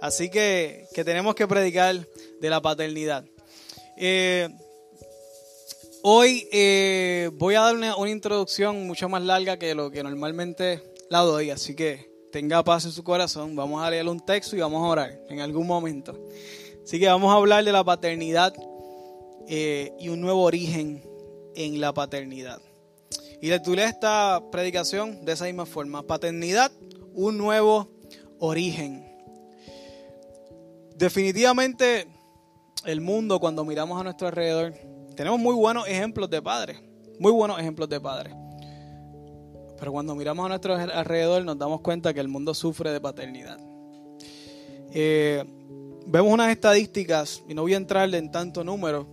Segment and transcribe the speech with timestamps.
[0.00, 2.06] Así que, que tenemos que predicar
[2.40, 3.24] de la paternidad.
[3.96, 4.48] Eh,
[6.02, 11.20] hoy eh, voy a dar una, introducción mucho más larga que lo que normalmente la
[11.20, 13.54] doy, así que tenga paz en su corazón.
[13.54, 16.18] Vamos a leer un texto y vamos a orar en algún momento.
[16.82, 18.54] Así que vamos a hablar de la paternidad
[19.48, 21.04] eh, y un nuevo origen
[21.54, 22.62] en la paternidad.
[23.42, 26.72] Y le titulé esta predicación de esa misma forma, paternidad,
[27.12, 27.90] un nuevo
[28.38, 29.09] origen.
[31.00, 32.06] Definitivamente
[32.84, 34.74] el mundo cuando miramos a nuestro alrededor,
[35.16, 36.78] tenemos muy buenos ejemplos de padres,
[37.18, 38.34] muy buenos ejemplos de padres.
[39.78, 43.58] Pero cuando miramos a nuestro alrededor nos damos cuenta que el mundo sufre de paternidad.
[44.92, 45.42] Eh,
[46.06, 49.08] vemos unas estadísticas, y no voy a entrar en tanto número,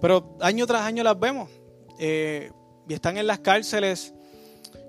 [0.00, 1.50] pero año tras año las vemos.
[1.98, 2.52] Eh,
[2.88, 4.14] y están en las cárceles.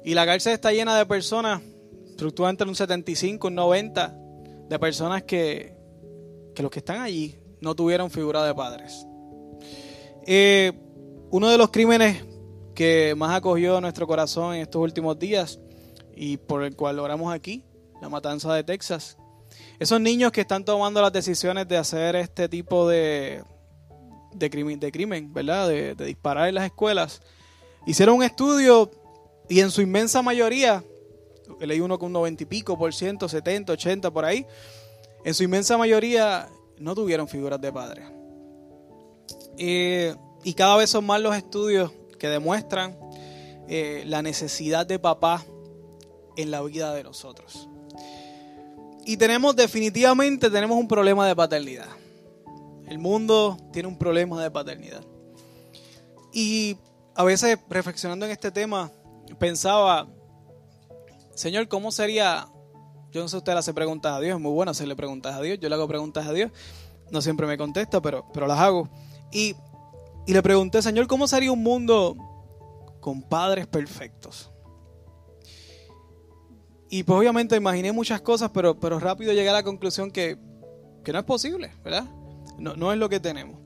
[0.05, 1.63] Y la cárcel está llena de personas,
[2.15, 4.15] fluctúa entre un 75 y un 90,
[4.69, 5.72] de personas que,
[6.53, 9.05] que los que están allí no tuvieron figura de padres.
[10.25, 10.71] Eh,
[11.31, 12.23] uno de los crímenes
[12.75, 15.59] que más acogió nuestro corazón en estos últimos días
[16.15, 17.65] y por el cual logramos aquí,
[18.01, 19.17] la matanza de Texas.
[19.79, 23.43] Esos niños que están tomando las decisiones de hacer este tipo de,
[24.33, 25.67] de, crimen, de crimen, ¿verdad?
[25.67, 27.21] De, de disparar en las escuelas,
[27.85, 28.91] hicieron un estudio
[29.49, 30.83] y en su inmensa mayoría,
[31.59, 34.45] leí uno con un 90 y pico por ciento, 70, 80 por ahí,
[35.23, 38.03] en su inmensa mayoría no tuvieron figuras de padre.
[39.57, 42.97] Eh, y cada vez son más los estudios que demuestran
[43.67, 45.45] eh, la necesidad de papá
[46.35, 47.69] en la vida de nosotros.
[49.05, 51.89] Y tenemos definitivamente tenemos un problema de paternidad.
[52.87, 55.03] El mundo tiene un problema de paternidad.
[56.31, 56.77] Y
[57.15, 58.91] a veces reflexionando en este tema,
[59.39, 60.07] pensaba,
[61.35, 62.47] Señor, ¿cómo sería?
[63.13, 65.41] Yo no sé usted le hace preguntas a Dios, es muy bueno hacerle preguntas a
[65.41, 66.51] Dios, yo le hago preguntas a Dios,
[67.11, 68.89] no siempre me contesta, pero, pero las hago.
[69.31, 69.55] Y
[70.25, 72.15] y le pregunté, Señor, ¿cómo sería un mundo
[73.01, 74.49] con padres perfectos?
[76.89, 80.37] Y pues obviamente imaginé muchas cosas, pero, pero rápido llegué a la conclusión que,
[81.05, 82.05] no es posible, ¿verdad?
[82.57, 83.59] No, no es lo que tenemos.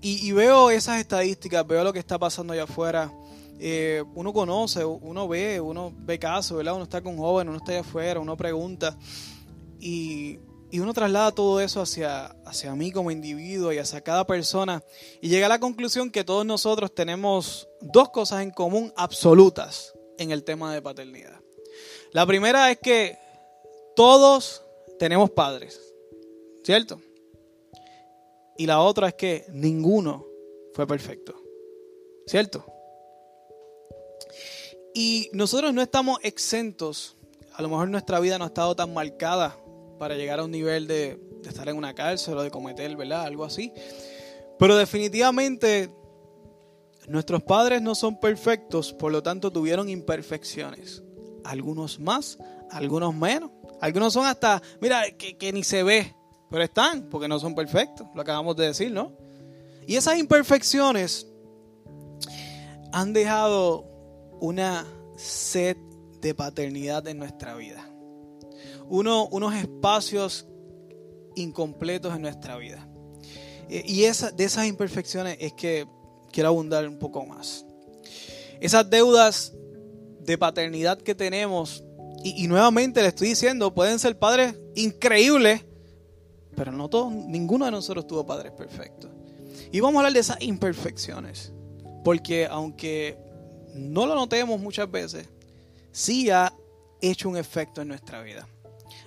[0.00, 3.12] Y, veo esas estadísticas, veo lo que está pasando allá afuera.
[3.64, 6.74] Eh, uno conoce, uno ve, uno ve casos, ¿verdad?
[6.74, 8.98] Uno está con jóvenes, uno está allá afuera, uno pregunta.
[9.78, 10.40] Y,
[10.72, 14.82] y uno traslada todo eso hacia, hacia mí como individuo y hacia cada persona
[15.20, 20.32] y llega a la conclusión que todos nosotros tenemos dos cosas en común absolutas en
[20.32, 21.40] el tema de paternidad.
[22.10, 23.16] La primera es que
[23.94, 24.64] todos
[24.98, 25.94] tenemos padres,
[26.64, 27.00] ¿cierto?
[28.58, 30.26] Y la otra es que ninguno
[30.74, 31.34] fue perfecto,
[32.26, 32.71] ¿cierto?
[34.94, 37.16] Y nosotros no estamos exentos,
[37.54, 39.56] a lo mejor nuestra vida no ha estado tan marcada
[39.98, 43.22] para llegar a un nivel de, estar en una cárcel o de cometer, ¿verdad?
[43.22, 43.72] Algo así.
[44.58, 45.90] Pero definitivamente
[47.08, 51.02] nuestros padres no son perfectos, por lo tanto tuvieron imperfecciones.
[51.44, 52.38] Algunos más,
[52.70, 53.50] algunos menos.
[53.80, 56.14] Algunos son hasta, mira, que, ni se ve,
[56.50, 59.12] pero están, porque no son perfectos, lo acabamos de decir, ¿no?
[59.86, 61.26] Y esas imperfecciones
[62.92, 63.91] han dejado
[64.42, 64.84] una
[65.16, 65.76] sed
[66.20, 67.88] de paternidad en nuestra vida
[68.88, 70.46] unos espacios
[71.34, 72.86] incompletos en nuestra vida.
[73.68, 75.86] Eh, y esa, de esas imperfecciones es que
[76.30, 77.64] quiero abundar un poco más.
[78.60, 79.54] Esas deudas
[80.20, 81.82] de paternidad que tenemos,
[82.22, 85.64] y, nuevamente le estoy diciendo, pueden ser padres increíbles,
[86.54, 89.10] pero no todos, ninguno de nosotros tuvo padres perfectos.
[89.72, 91.52] Y vamos a hablar de esas imperfecciones,
[92.04, 93.18] porque aunque
[93.74, 95.28] no lo notemos muchas veces,
[95.90, 96.52] sí ha
[97.00, 98.46] hecho un efecto en nuestra vida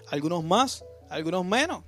[0.10, 1.84] algunos más, algunos menos.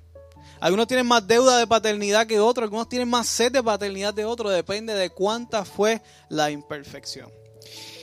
[0.60, 4.26] Algunos tienen más deuda de paternidad que otros, algunos tienen más sed de paternidad de
[4.26, 7.32] otros, depende de cuánta fue la imperfección.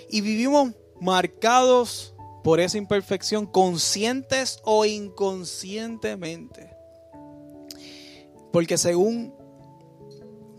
[0.08, 2.14] Y vivimos marcados
[2.44, 6.70] por esa imperfección, conscientes o inconscientemente.
[8.52, 9.33] Porque según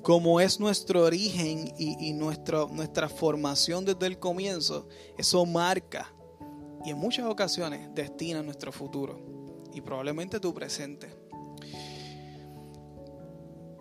[0.05, 4.87] como es nuestro origen y, nuestra formación desde el comienzo,
[5.17, 6.13] eso marca
[6.85, 9.19] y en muchas ocasiones destina nuestro futuro
[9.73, 11.09] y probablemente tu presente.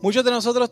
[0.00, 0.70] Muchos de nosotros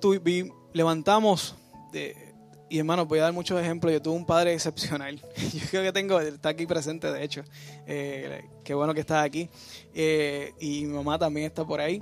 [0.72, 1.54] levantamos,
[1.93, 2.34] de,
[2.70, 3.93] y hermanos, voy a dar muchos ejemplos.
[3.93, 5.20] Yo tuve un padre excepcional.
[5.52, 7.44] Yo creo que tengo, está aquí presente, de hecho.
[7.87, 9.50] Eh, qué bueno que estás aquí.
[9.93, 12.00] Eh, y mi mamá también está por ahí.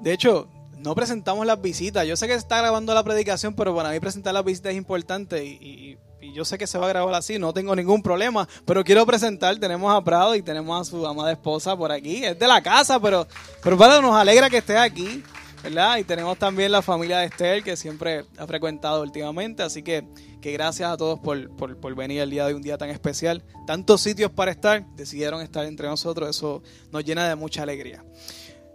[0.00, 0.48] De hecho,
[0.82, 2.06] no presentamos las visitas.
[2.06, 5.44] Yo sé que está grabando la predicación, pero para mí presentar las visitas es importante
[5.44, 5.98] y,
[6.34, 9.58] yo sé que se va a grabar así, no tengo ningún problema, pero quiero presentar,
[9.58, 13.00] tenemos a Prado y tenemos a su amada esposa por aquí, es de la casa,
[13.00, 13.26] pero,
[13.60, 15.20] pero Prado nos alegra que estés aquí,
[15.64, 15.98] ¿verdad?
[15.98, 20.06] Y tenemos también la familia de Esther que siempre ha frecuentado últimamente, así que,
[20.40, 23.42] que gracias a todos por, por, por venir el día de un día tan especial,
[23.66, 26.62] tantos sitios para estar, decidieron estar entre nosotros, eso
[26.92, 28.04] nos llena de mucha alegría.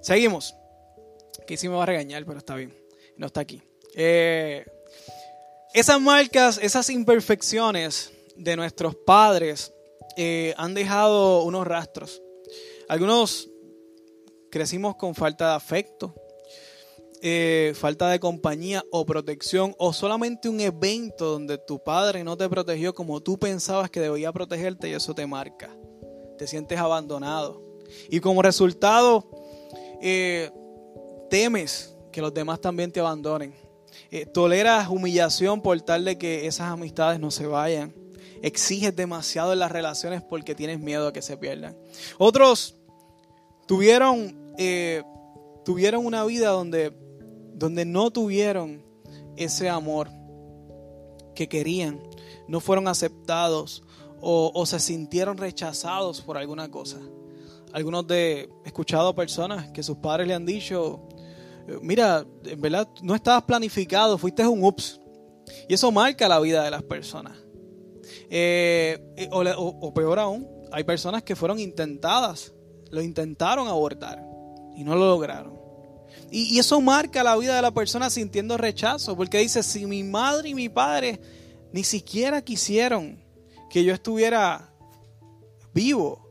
[0.01, 0.53] Seguimos,
[1.47, 2.73] que sí me va a regañar, pero está bien,
[3.15, 3.61] no está aquí.
[3.95, 4.65] Eh,
[5.73, 9.73] esas marcas, esas imperfecciones de nuestros padres
[10.15, 12.21] eh, han dejado unos rastros.
[12.89, 13.49] Algunos
[14.51, 16.15] crecimos con falta de afecto,
[17.21, 22.47] eh, falta de compañía o protección, o solamente un evento donde tu padre no te
[22.47, 25.75] protegió como tú pensabas que debía protegerte y eso te marca.
[26.37, 27.61] Te sientes abandonado.
[28.09, 29.29] Y como resultado,
[30.01, 30.51] eh,
[31.29, 33.53] temes que los demás también te abandonen.
[34.11, 37.93] Eh, toleras humillación por tal de que esas amistades no se vayan.
[38.41, 41.77] Exiges demasiado en las relaciones porque tienes miedo a que se pierdan.
[42.17, 42.75] Otros
[43.65, 45.03] tuvieron, eh,
[45.65, 46.93] tuvieron una vida donde,
[47.53, 48.83] donde no tuvieron
[49.35, 50.09] ese amor
[51.35, 52.01] que querían,
[52.47, 53.83] no fueron aceptados
[54.21, 56.97] o, o se sintieron rechazados por alguna cosa.
[57.73, 61.07] Algunos de, he escuchado personas que sus padres le han dicho,
[61.81, 64.99] mira, en verdad no estabas planificado, fuiste un ups.
[65.67, 67.37] Y eso marca la vida de las personas.
[68.29, 72.53] Eh, eh, o, peor aún, hay personas que fueron intentadas,
[72.91, 74.23] lo intentaron abortar
[74.75, 75.57] y no lo lograron.
[76.31, 80.03] Y, y, eso marca la vida de la persona sintiendo rechazo, porque dice, si mi
[80.03, 81.19] madre y mi padre
[81.71, 83.23] ni siquiera quisieron
[83.69, 84.73] que yo estuviera
[85.73, 86.27] vivo,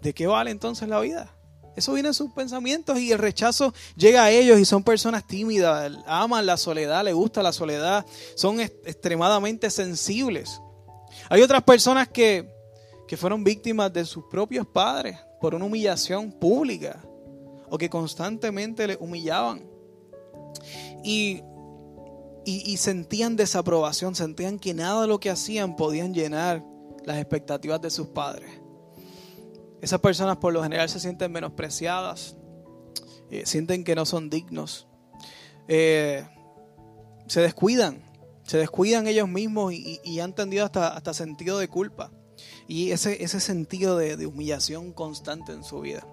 [0.00, 1.37] ¿de qué vale entonces la vida?
[1.78, 5.92] Eso viene en sus pensamientos y el rechazo llega a ellos y son personas tímidas,
[6.06, 8.04] aman la soledad, les gusta la soledad,
[8.34, 10.60] son extremadamente sensibles.
[11.30, 12.52] Hay otras personas que,
[13.06, 17.00] que fueron víctimas de sus propios padres por una humillación pública
[17.70, 19.64] o que constantemente les humillaban.
[21.04, 21.42] Y,
[22.44, 26.64] y, y, sentían desaprobación, sentían que nada de lo que hacían podían llenar
[27.04, 28.50] las expectativas de sus padres.
[29.80, 32.36] Esas personas por lo general se sienten menospreciadas,
[33.30, 34.88] eh, sienten que no son dignos,
[35.68, 36.26] eh,
[37.26, 38.02] se descuidan,
[38.44, 42.10] se descuidan ellos mismos y, han tendido hasta, hasta, sentido de culpa
[42.66, 46.06] y ese, ese sentido de, humillación constante en su vida.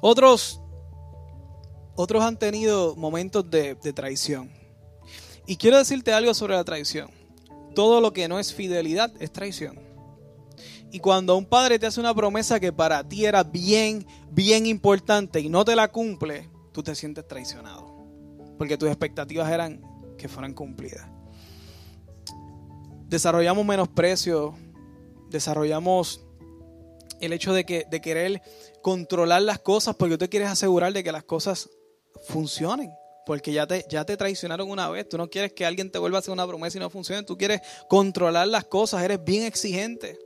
[0.00, 0.60] Otros,
[1.94, 4.50] otros han tenido momentos de, de traición.
[5.46, 7.10] Y quiero decirte algo sobre la traición.
[7.74, 9.91] Todo lo que no es fidelidad es traición.
[10.94, 15.40] Y cuando un padre te hace una promesa que para ti era bien, bien importante
[15.40, 17.96] y no te la cumple, tú te sientes traicionado.
[18.58, 19.80] Porque tus expectativas eran
[20.18, 21.08] que fueran cumplidas.
[23.08, 24.54] Desarrollamos menosprecio,
[25.30, 26.26] desarrollamos
[27.22, 28.42] el hecho de, que, de querer
[28.82, 31.70] controlar las cosas porque tú quieres asegurar de que las cosas
[32.28, 32.90] funcionen.
[33.24, 35.08] Porque ya te, ya te traicionaron una vez.
[35.08, 37.22] Tú no quieres que alguien te vuelva a hacer una promesa y no funcione.
[37.22, 39.02] Tú quieres controlar las cosas.
[39.02, 40.18] Eres bien exigente.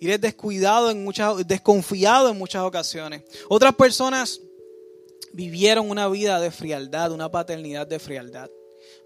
[0.00, 3.22] Y eres descuidado en muchas, desconfiado en muchas ocasiones.
[3.48, 4.40] Otras personas
[5.32, 8.50] vivieron una vida de frialdad, una paternidad de frialdad,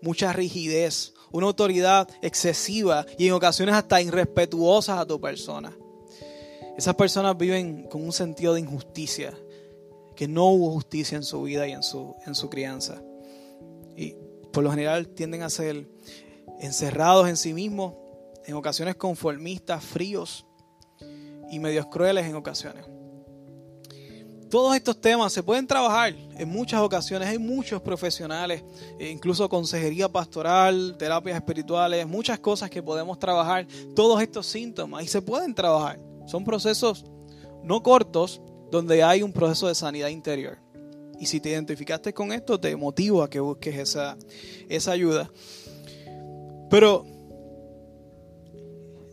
[0.01, 5.77] mucha rigidez, una autoridad excesiva y en ocasiones hasta irrespetuosas a tu persona.
[6.77, 9.37] Esas personas viven con un sentido de injusticia,
[10.17, 13.03] que no hubo justicia en su vida y en su, en su crianza.
[13.97, 14.15] Y
[14.53, 15.87] por lo general tienden a ser
[16.61, 17.95] encerrados en sí mismos,
[18.47, 20.47] en ocasiones conformistas, fríos,
[21.53, 22.85] y medios crueles en ocasiones.
[24.51, 27.29] Todos estos temas se pueden trabajar en muchas ocasiones.
[27.29, 28.63] Hay muchos profesionales,
[28.99, 33.67] eh, incluso consejería pastoral, terapias espirituales, muchas cosas que podemos trabajar.
[33.95, 35.99] Todos estos síntomas y se pueden trabajar.
[36.27, 37.05] Son procesos
[37.63, 40.59] no cortos donde hay un proceso de sanidad interior.
[41.19, 44.17] Y si te identificaste con esto, te motivo a que busques esa,
[44.69, 45.31] esa ayuda.
[46.69, 47.07] Pero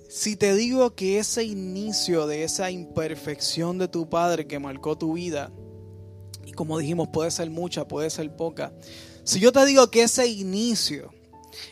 [0.10, 5.14] si te digo que ese inicio de esa imperfección de tu padre que marcó tu
[5.14, 5.52] vida,
[6.46, 8.74] y como dijimos, puede ser mucha, puede ser poca.
[9.24, 11.14] Si yo te digo que ese inicio,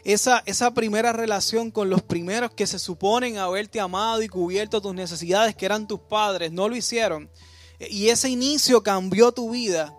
[0.04, 4.94] esa, esa primera relación con los primeros que se suponen haberte amado y cubierto tus
[4.94, 7.32] necesidades, que eran tus padres, no lo hicieron,
[7.80, 9.98] y ese inicio cambió tu vida,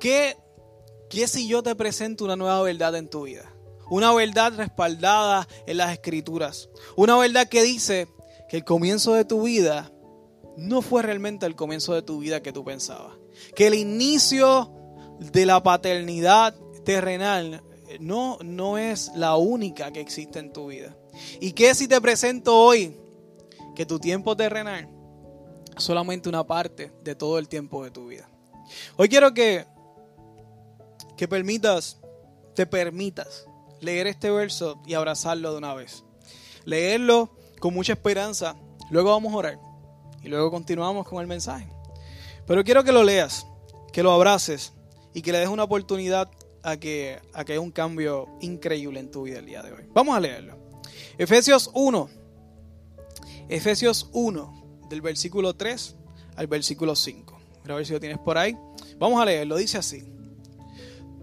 [0.00, 0.38] ¿qué,
[1.10, 3.53] qué si yo te presento una nueva verdad en tu vida?
[3.90, 6.68] Una verdad respaldada en las escrituras.
[6.96, 8.08] Una verdad que dice
[8.48, 9.90] que el comienzo de tu vida
[10.56, 13.16] no fue realmente el comienzo de tu vida que tú pensabas.
[13.54, 14.72] Que el inicio
[15.18, 17.62] de la paternidad terrenal
[18.00, 20.96] no, no es la única que existe en tu vida.
[21.40, 22.96] ¿Y qué si te presento hoy
[23.74, 24.88] que tu tiempo terrenal
[25.76, 28.28] es solamente una parte de todo el tiempo de tu vida?
[28.96, 29.66] Hoy quiero que,
[31.16, 31.98] que permitas,
[32.54, 33.46] te permitas
[33.84, 36.04] leer este verso y abrazarlo de una vez.
[36.64, 38.56] Leerlo con mucha esperanza.
[38.90, 39.58] Luego vamos a orar
[40.22, 41.68] y luego continuamos con el mensaje.
[42.46, 43.46] Pero quiero que lo leas,
[43.92, 44.72] que lo abraces
[45.12, 46.30] y que le des una oportunidad
[46.62, 49.84] a que, a que haya un cambio increíble en tu vida el día de hoy.
[49.92, 50.56] Vamos a leerlo.
[51.18, 52.08] Efesios 1.
[53.48, 55.96] Efesios 1, del versículo 3
[56.36, 57.38] al versículo 5.
[57.68, 58.56] A ver si lo tienes por ahí.
[58.98, 59.56] Vamos a leerlo.
[59.56, 60.02] Dice así.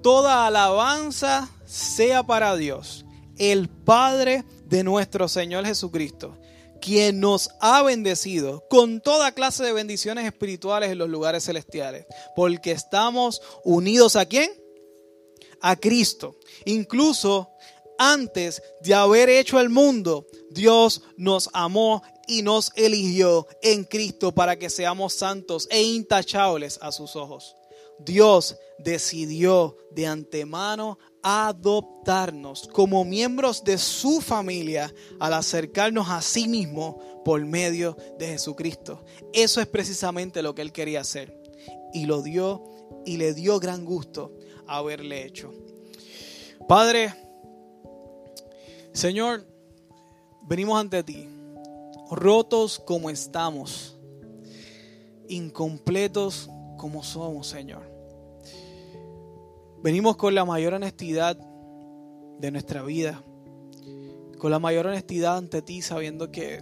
[0.01, 3.05] Toda alabanza sea para Dios,
[3.37, 6.37] el Padre de nuestro Señor Jesucristo,
[6.81, 12.71] quien nos ha bendecido con toda clase de bendiciones espirituales en los lugares celestiales, porque
[12.71, 14.51] estamos unidos a quién?
[15.61, 16.35] A Cristo.
[16.65, 17.49] Incluso
[17.97, 24.59] antes de haber hecho el mundo, Dios nos amó y nos eligió en Cristo para
[24.59, 27.55] que seamos santos e intachables a sus ojos.
[27.99, 36.99] Dios decidió de antemano adoptarnos como miembros de su familia al acercarnos a sí mismo
[37.23, 39.03] por medio de Jesucristo.
[39.33, 41.39] Eso es precisamente lo que él quería hacer.
[41.93, 42.63] Y lo dio
[43.05, 44.37] y le dio gran gusto
[44.67, 45.53] haberle hecho.
[46.67, 47.13] Padre,
[48.93, 49.45] Señor,
[50.43, 51.27] venimos ante ti,
[52.09, 53.97] rotos como estamos,
[55.27, 57.90] incompletos como somos, Señor.
[59.83, 61.35] Venimos con la mayor honestidad
[62.37, 63.23] de nuestra vida,
[64.37, 66.61] con la mayor honestidad ante ti, sabiendo que,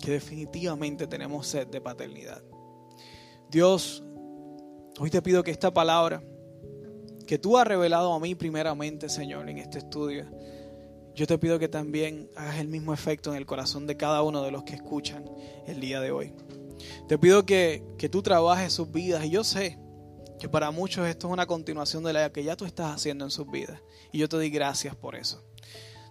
[0.00, 2.40] que definitivamente tenemos sed de paternidad.
[3.50, 4.04] Dios,
[5.00, 6.22] hoy te pido que esta palabra
[7.26, 10.26] que tú has revelado a mí primeramente, Señor, en este estudio,
[11.16, 14.42] yo te pido que también hagas el mismo efecto en el corazón de cada uno
[14.42, 15.24] de los que escuchan
[15.66, 16.32] el día de hoy.
[17.08, 19.76] Te pido que, que tú trabajes sus vidas y yo sé
[20.40, 23.30] que para muchos esto es una continuación de la que ya tú estás haciendo en
[23.30, 23.80] sus vidas.
[24.10, 25.44] Y yo te doy gracias por eso.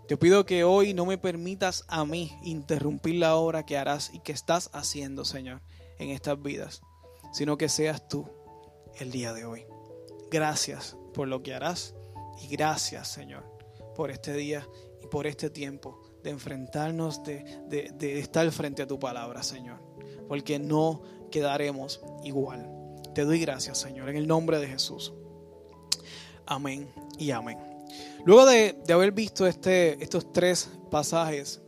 [0.07, 4.19] Te pido que hoy no me permitas a mí interrumpir la obra que harás y
[4.19, 5.61] que estás haciendo, Señor,
[5.97, 6.81] en estas vidas,
[7.33, 8.27] sino que seas tú
[8.99, 9.65] el día de hoy.
[10.31, 11.93] Gracias por lo que harás
[12.41, 13.43] y gracias, Señor,
[13.95, 14.65] por este día
[15.09, 19.79] por este tiempo de enfrentarnos, de, de, estar frente a tu palabra, Señor.
[20.27, 22.78] Porque no quedaremos igual.
[23.13, 25.13] Te doy gracias, Señor, en el nombre de Jesús.
[26.45, 27.57] Amén y amén.
[28.25, 31.61] Luego de, haber visto este, estos tres pasajes,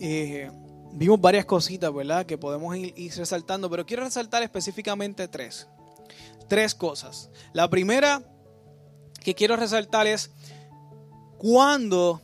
[0.00, 0.50] eh,
[0.92, 2.26] vimos varias cositas, ¿verdad?
[2.26, 5.68] Que podemos ir, ir, resaltando, pero quiero resaltar específicamente tres.
[6.48, 7.30] Tres cosas.
[7.52, 8.22] La primera
[9.22, 10.30] que quiero resaltar es
[11.38, 12.20] cuando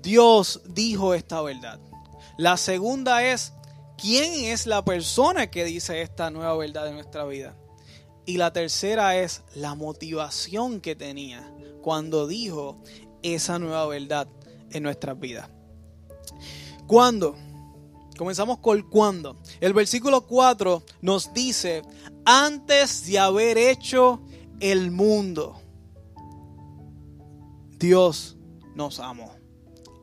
[0.00, 1.80] Dios dijo esta verdad.
[2.36, 3.52] La segunda es,
[3.98, 7.56] ¿quién es la persona que dice esta nueva verdad de nuestra vida?
[8.24, 11.52] Y la tercera es la motivación que tenía
[11.82, 12.80] cuando dijo
[13.22, 14.28] esa nueva verdad
[14.70, 15.48] en nuestras vidas.
[16.86, 17.36] ¿Cuándo?
[18.16, 19.38] Comenzamos con cuándo.
[19.60, 21.82] El versículo 4 nos dice,
[22.24, 24.22] antes de haber hecho
[24.60, 25.60] el mundo,
[27.78, 28.36] Dios
[28.74, 29.42] nos amó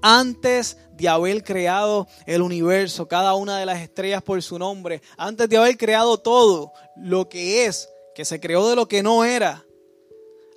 [0.01, 5.49] antes de haber creado el universo, cada una de las estrellas por su nombre, antes
[5.49, 9.65] de haber creado todo lo que es, que se creó de lo que no era.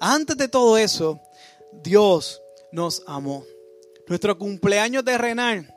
[0.01, 1.21] Antes de todo eso,
[1.71, 2.43] Dios
[2.73, 3.45] nos amó.
[4.09, 5.73] Nuestro cumpleaños terrenal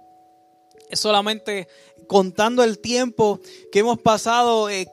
[0.90, 1.68] es solamente
[2.08, 3.40] contando el tiempo
[3.72, 4.90] que hemos pasado eh,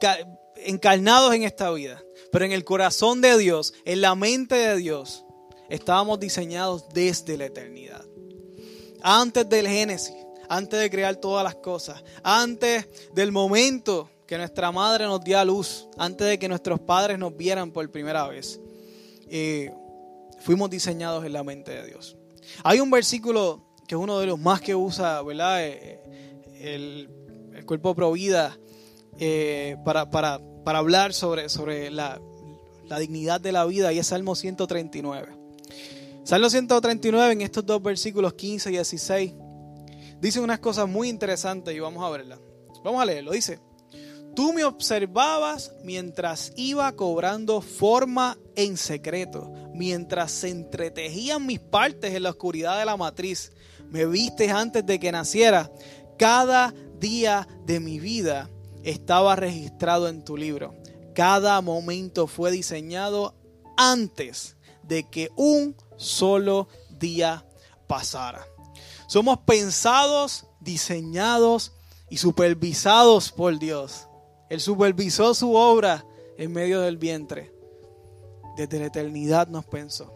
[0.57, 1.99] encarnados en esta vida.
[2.31, 5.25] Pero en el corazón de Dios, en la mente de Dios,
[5.69, 8.05] estábamos diseñados desde la eternidad
[9.01, 10.13] antes del Génesis,
[10.47, 12.85] antes de crear todas las cosas, antes
[13.15, 17.71] del momento que nuestra madre nos dio luz, antes de que nuestros padres nos vieran
[17.71, 18.59] por primera vez,
[19.29, 19.71] eh,
[20.39, 22.17] fuimos diseñados en la mente de Dios.
[22.63, 25.63] Hay un versículo que es uno de los más que usa, ¿verdad?
[25.63, 25.99] Eh,
[26.61, 27.09] el,
[27.67, 28.57] cuerpo provida
[29.19, 32.19] eh, para, para, para, hablar sobre, sobre la,
[32.85, 35.27] la dignidad de la vida y es Salmo 139.
[36.23, 39.33] Salmo 139 en estos dos versículos 15 y 16
[40.19, 42.39] dice unas cosas muy interesantes y vamos a verlas.
[42.83, 43.31] Vamos a leerlo.
[43.31, 43.59] Dice,
[44.35, 52.23] tú me observabas mientras iba cobrando forma en secreto, mientras se entretejían mis partes en
[52.23, 53.51] la oscuridad de la matriz.
[53.89, 55.71] Me viste antes de que naciera.
[56.17, 58.49] Cada día de mi vida
[58.83, 60.75] estaba registrado en tu libro.
[61.13, 63.35] Cada momento fue diseñado
[63.77, 67.45] antes de que un solo día
[67.87, 68.45] pasara.
[69.07, 71.73] Somos pensados, diseñados
[72.09, 74.07] y supervisados por Dios.
[74.53, 76.05] Él supervisó su obra
[76.37, 77.51] en medio del vientre.
[78.55, 80.13] Desde la eternidad nos pensó.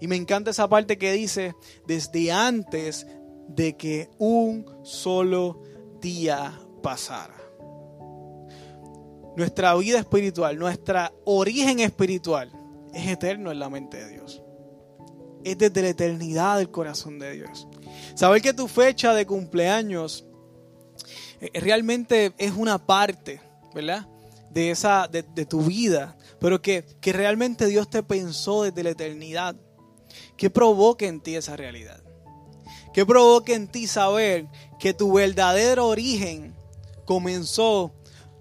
[0.00, 3.08] Y me encanta esa parte que dice, desde antes
[3.48, 5.62] de que un solo
[6.00, 7.34] día pasara.
[9.36, 12.52] Nuestra vida espiritual, nuestra origen espiritual
[12.94, 14.44] es eterno en la mente de Dios.
[15.42, 17.66] Es desde la eternidad del corazón de Dios.
[18.14, 20.24] Saber que tu fecha de cumpleaños
[21.40, 23.40] eh, realmente es una parte,
[23.74, 24.06] ¿verdad?
[24.50, 29.56] De, esa, de, tu vida, pero que, que realmente Dios te pensó desde la eternidad.
[30.36, 32.02] ¿Qué provoca en ti esa realidad?
[32.92, 34.46] ¿Qué provoca en ti saber
[34.78, 36.54] que tu verdadero origen
[37.06, 37.92] comenzó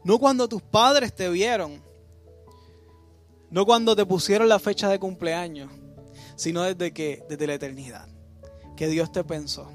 [0.03, 1.81] no cuando tus padres te vieron,
[3.49, 5.71] no cuando te pusieron la fecha de cumpleaños,
[6.35, 8.07] sino desde que desde la eternidad,
[8.75, 9.71] que Dios te pensó.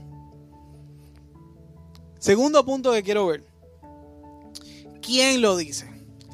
[2.18, 3.44] Segundo punto que quiero ver.
[5.06, 5.88] ¿Quién lo dice?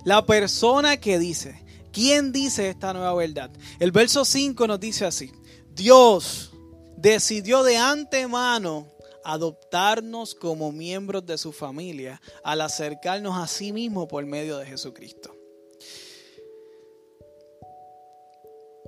[0.06, 1.62] La persona que dice.
[1.92, 3.50] ¿Quién dice esta nueva verdad?
[3.78, 5.30] El verso 5 nos dice así.
[5.74, 6.52] Dios
[6.96, 8.88] decidió de antemano
[9.24, 15.36] adoptarnos como miembros de su familia al acercarnos a sí mismo por medio de Jesucristo.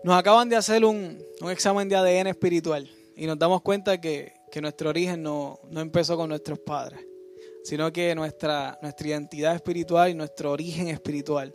[0.03, 4.91] Nos acaban de hacer un, examen de ADN espiritual y nos damos cuenta que, nuestro
[4.91, 7.05] origen no, no, empezó con nuestros padres,
[7.65, 11.55] sino que nuestra, nuestra identidad espiritual y nuestro origen espiritual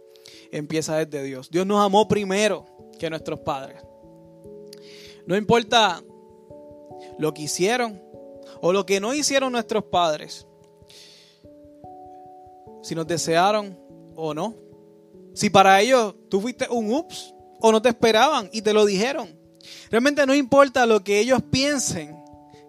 [0.52, 1.50] empieza desde Dios.
[1.50, 2.66] Dios nos amó primero
[2.98, 3.82] que nuestros padres.
[5.28, 6.04] No importa
[7.20, 8.02] lo que hicieron,
[8.60, 10.48] o lo que no hicieron nuestros padres,
[12.82, 13.78] si nos desearon
[14.16, 14.56] o no.
[15.36, 19.38] Si para ellos tú fuiste un ups o no te esperaban y te lo dijeron.
[19.92, 22.18] Realmente no importa lo que ellos piensen,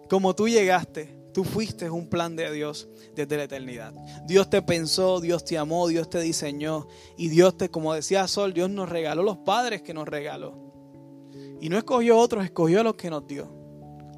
[0.07, 3.93] como tú llegaste, tú fuiste un plan de Dios desde la eternidad.
[4.25, 8.53] Dios te pensó, Dios te amó, Dios te diseñó y Dios te, como decía Sol,
[8.53, 10.71] Dios nos regaló los padres que nos regaló.
[11.59, 13.51] Y no escogió otros, escogió los que nos dio.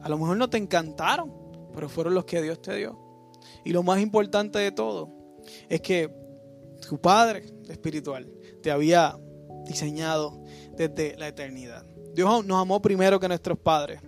[0.02, 1.32] A lo mejor no te encantaron,
[1.74, 3.00] pero fueron los que Dios te dio.
[3.64, 5.10] Y lo más importante de todo
[5.70, 6.10] es que
[6.88, 8.30] tu Padre espiritual
[8.62, 9.18] te había
[9.66, 10.42] diseñado
[10.76, 11.86] desde la eternidad.
[12.14, 14.02] Dios nos amó primero que nuestros padres.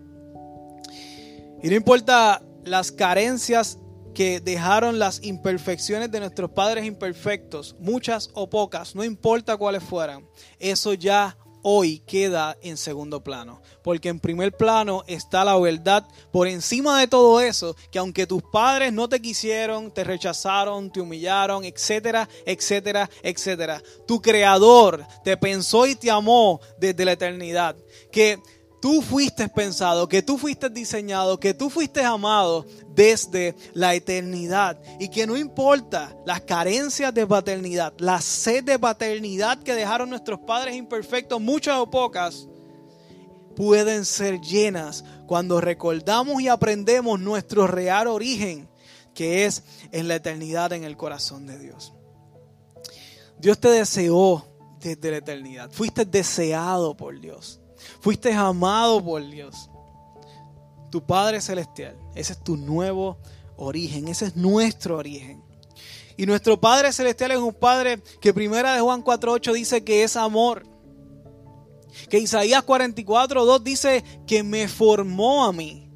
[1.63, 3.79] Y no importa las carencias
[4.13, 10.27] que dejaron las imperfecciones de nuestros padres imperfectos, muchas o pocas, no importa cuáles fueran,
[10.59, 13.59] eso ya hoy queda en segundo plano.
[13.83, 18.43] Porque en primer plano está la verdad por encima de todo eso, que aunque tus
[18.43, 25.87] padres no te quisieron, te rechazaron, te humillaron, etcétera, etcétera, etcétera, tu creador te pensó
[25.87, 27.75] y te amó desde la eternidad.
[28.11, 28.39] Que
[28.85, 34.79] tú fuiste pensado, que tú fuiste diseñado, que tú fuiste amado desde la eternidad.
[34.99, 40.39] Y que no importa las carencias de paternidad, la sed de paternidad que dejaron nuestros
[40.41, 42.47] padres imperfectos, muchas o pocas,
[43.55, 48.69] pueden ser llenas cuando recordamos y aprendemos nuestro real origen,
[49.15, 51.91] que es en la eternidad en el corazón de Dios.
[53.39, 54.45] Dios te deseó
[54.79, 55.71] desde la eternidad.
[55.71, 57.61] Fuiste deseado por Dios.
[58.01, 59.69] Fuiste amado por Dios.
[60.91, 61.97] Tu Padre Celestial.
[62.15, 63.17] Ese es tu nuevo
[63.57, 64.07] origen.
[64.07, 65.43] Ese es nuestro origen.
[66.17, 70.15] Y nuestro Padre Celestial es un Padre que primera de Juan 4.8 dice que es
[70.15, 70.65] amor.
[72.09, 75.89] Que Isaías 44.2 dice que me formó a mí.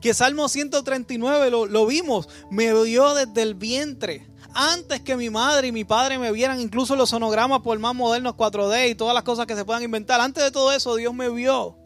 [0.00, 2.28] Que Salmo 139 lo, lo vimos.
[2.50, 6.96] Me vio desde el vientre antes que mi madre y mi padre me vieran, incluso
[6.96, 10.42] los sonogramas por más modernos 4D y todas las cosas que se puedan inventar, antes
[10.42, 11.76] de todo eso Dios me vio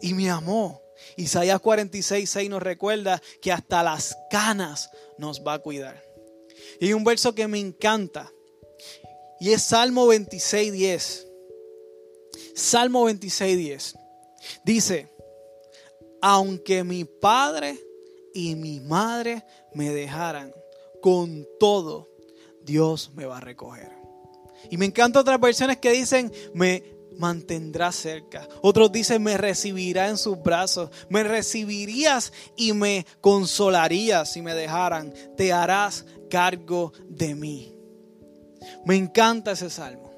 [0.00, 0.80] y me amó.
[1.16, 6.02] Isaías 46, 6 nos recuerda que hasta las canas nos va a cuidar.
[6.80, 8.30] Y hay un verso que me encanta
[9.40, 11.26] y es Salmo 26, 10.
[12.54, 13.94] Salmo 26, 10.
[14.64, 15.08] Dice,
[16.20, 17.78] aunque mi padre
[18.34, 20.52] y mi madre me dejaran,
[21.00, 22.08] con todo
[22.62, 23.90] Dios me va a recoger.
[24.70, 26.84] Y me encantan otras versiones que dicen, me
[27.16, 28.48] mantendrá cerca.
[28.62, 30.90] Otros dicen, me recibirá en sus brazos.
[31.08, 35.12] Me recibirías y me consolarías si me dejaran.
[35.36, 37.74] Te harás cargo de mí.
[38.84, 40.10] Me encanta ese salmo.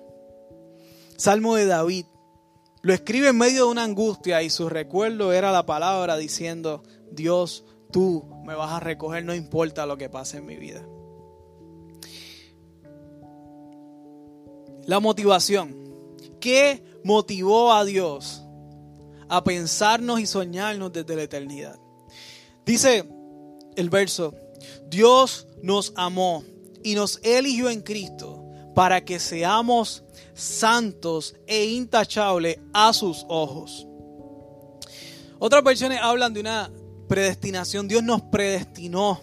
[1.16, 2.06] Salmo de David.
[2.82, 7.64] Lo escribe en medio de una angustia y su recuerdo era la palabra diciendo, Dios
[7.92, 10.85] tú me vas a recoger, no importa lo que pase en mi vida.
[14.87, 15.76] La motivación.
[16.40, 18.42] ¿Qué motivó a Dios
[19.33, 21.81] a pensarnos y soñarnos desde la eternidad.
[22.66, 23.09] Dice
[23.76, 24.35] el verso,
[24.88, 26.44] Dios nos amó
[26.83, 33.87] y nos eligió en Cristo para que seamos santos e intachables a sus ojos.
[35.38, 36.70] Otras versiones hablan de una
[37.12, 37.88] predestinación.
[37.88, 39.20] Dios nos predestinó.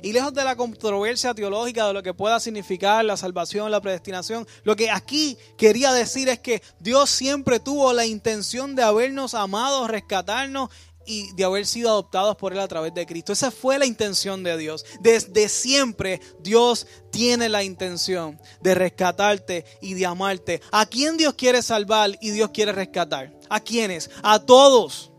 [0.00, 4.46] Y lejos de la controversia teológica de lo que pueda significar la salvación, la predestinación,
[4.62, 9.86] lo que aquí quería decir es que Dios siempre tuvo la intención de habernos amado,
[9.88, 10.70] rescatarnos
[11.04, 13.34] y de haber sido adoptados por Él a través de Cristo.
[13.34, 14.86] Esa fue la intención de Dios.
[15.00, 20.62] Desde siempre Dios tiene la intención de rescatarte y de amarte.
[20.72, 23.38] ¿A quién Dios quiere salvar y Dios quiere rescatar?
[23.50, 24.08] ¿A quiénes?
[24.22, 25.12] A todos.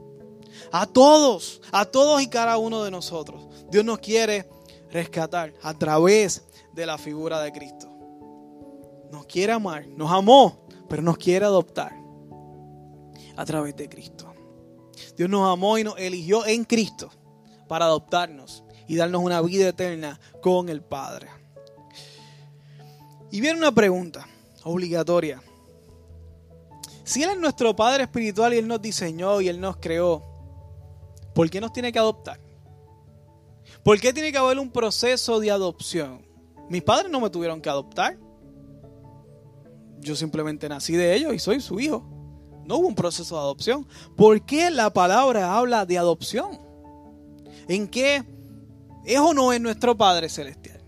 [0.72, 1.62] A todos.
[1.72, 3.48] A todos y cada uno de nosotros.
[3.70, 4.50] Dios nos quiere
[4.92, 7.90] rescatar a través de la figura de Cristo.
[9.12, 9.88] Nos quiere amar.
[9.88, 11.94] Nos amó, pero nos quiere adoptar
[13.36, 14.34] a través de Cristo.
[15.16, 17.10] Dios nos amó y nos eligió en Cristo
[17.68, 21.28] para adoptarnos y darnos una vida eterna con el Padre.
[23.32, 24.28] Y viene una pregunta
[24.64, 25.42] obligatoria.
[27.04, 30.29] Si Él es nuestro Padre Espiritual y Él nos diseñó y Él nos creó,
[31.40, 32.38] ¿por qué nos tiene que adoptar?
[33.82, 36.28] ¿Por qué tiene que haber un proceso de adopción?
[36.68, 38.18] Mis padres no me tuvieron que adoptar.
[40.02, 42.04] Yo simplemente nací de ellos y soy su hijo.
[42.66, 43.88] No hubo un proceso de adopción.
[44.18, 46.60] ¿Por qué la palabra habla de adopción?
[47.70, 48.22] ¿En qué
[49.06, 50.84] es o no es nuestro Padre Celestial?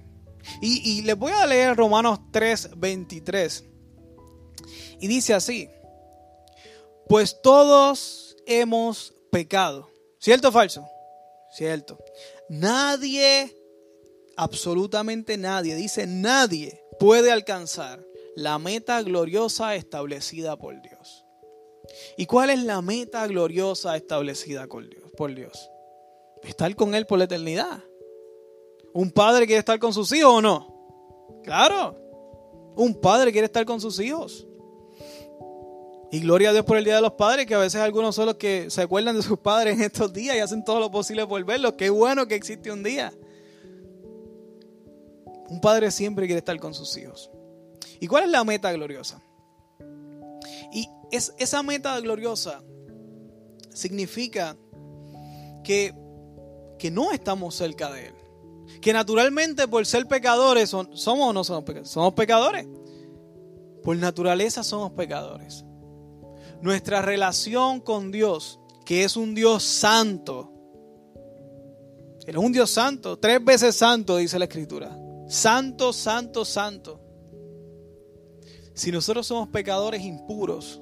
[0.62, 3.64] Y, les voy a leer Romanos 3, 23.
[5.00, 5.70] Y dice así,
[7.08, 9.91] pues todos hemos pecado.
[10.22, 10.88] ¿Cierto o falso?
[11.52, 11.98] Cierto.
[12.48, 13.58] Nadie,
[14.38, 18.06] absolutamente nadie, dice nadie puede alcanzar
[18.36, 21.26] la meta gloriosa establecida por Dios.
[22.18, 25.70] ¿Y cuál es la meta gloriosa establecida por Dios?
[26.44, 27.84] Estar con Él por la eternidad.
[28.94, 31.42] ¿Un padre quiere estar con sus hijos o no?
[31.44, 31.98] Claro.
[32.76, 34.48] Un padre quiere estar con sus hijos.
[36.14, 38.26] Y gloria a Dios por el Día de los Padres, que a veces algunos son
[38.26, 41.26] los que se acuerdan de sus padres en estos días y hacen todo lo posible
[41.26, 41.74] por verlos.
[41.78, 43.14] Qué bueno que existe un día.
[45.48, 47.32] Un padre siempre quiere estar con sus hijos.
[48.02, 49.22] ¿Y cuál es la meta gloriosa?
[50.74, 52.62] Y es, esa meta gloriosa
[53.74, 54.58] significa
[55.64, 55.94] que,
[56.78, 58.16] que no estamos cerca de Él.
[58.82, 61.90] Que naturalmente por ser pecadores, somos o no somos pecadores.
[61.90, 62.68] Somos pecadores.
[63.82, 65.64] Por naturaleza somos pecadores.
[66.62, 70.52] Nuestra relación con Dios, que es un Dios santo.
[72.26, 74.96] Él es un Dios santo, tres veces santo, dice la Escritura.
[75.28, 77.02] Santo, santo, santo.
[78.74, 80.82] Si nosotros somos pecadores impuros,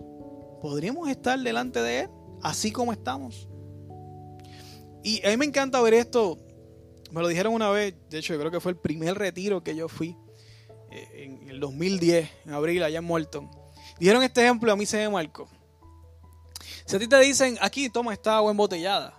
[0.62, 2.10] ¿podríamos estar delante de Él
[2.42, 3.48] así como estamos?
[5.04, 6.38] Y a mí me encanta ver esto.
[7.12, 9.76] Me lo dijeron una vez, de hecho yo creo que fue el primer retiro que
[9.76, 10.16] yo fui
[10.92, 11.08] eh,
[11.42, 13.50] en el 2010, en abril, allá en Morton.
[14.00, 15.50] Dijeron este ejemplo, a mí se me marcó.
[16.90, 19.14] Si a ti te dicen, aquí toma esta agua embotellada,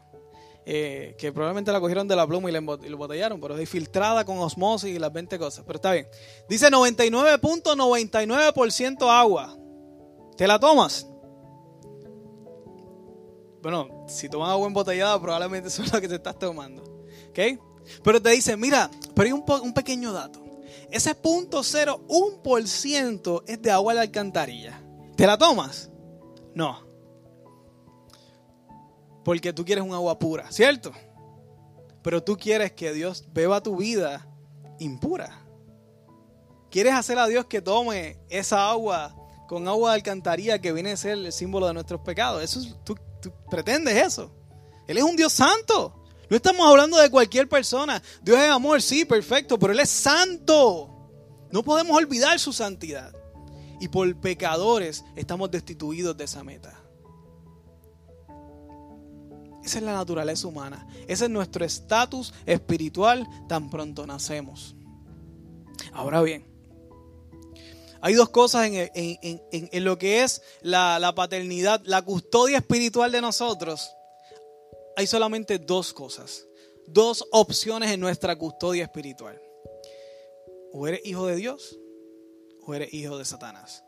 [0.67, 4.39] eh, que probablemente la cogieron de la pluma y la embotellaron, pero es filtrada con
[4.39, 5.65] osmosis y las 20 cosas.
[5.65, 6.09] Pero está bien.
[6.49, 9.57] Dice 99.99% agua.
[10.37, 11.07] ¿Te la tomas?
[13.63, 16.83] Bueno, si tomas agua embotellada, probablemente eso es lo que te estás tomando.
[17.29, 17.39] ¿Ok?
[18.03, 20.45] Pero te dice, mira, pero hay un, un pequeño dato.
[20.91, 24.83] Ese punto ciento es de agua de alcantarilla.
[25.15, 25.89] ¿Te la tomas?
[26.53, 26.90] No.
[29.25, 30.93] Porque tú quieres un agua pura, ¿cierto?
[32.03, 34.27] Pero tú quieres que Dios beba tu vida
[34.79, 35.45] impura.
[36.71, 39.15] Quieres hacer a Dios que tome esa agua
[39.49, 42.43] con agua de alcantarilla que viene a ser el símbolo de nuestros pecados.
[42.43, 44.33] Eso tú, tú pretendes eso.
[44.87, 46.01] Él es un Dios santo.
[46.31, 48.01] No estamos hablando de cualquier persona.
[48.23, 50.89] Dios es amor, sí, perfecto, pero Él es santo.
[51.51, 53.13] No podemos olvidar su santidad.
[53.81, 56.80] Y por pecadores estamos destituidos de esa meta.
[59.71, 60.85] Esa es la naturaleza humana.
[61.07, 64.75] Ese es nuestro estatus espiritual tan pronto nacemos.
[65.93, 66.45] Ahora bien,
[68.01, 73.93] hay dos cosas en, lo que es la, la, paternidad, la custodia espiritual de nosotros.
[74.97, 76.49] Hay solamente dos cosas,
[76.89, 79.41] dos opciones en nuestra custodia espiritual.
[80.73, 81.79] O eres hijo de Dios
[82.67, 83.85] o eres hijo de Satanás.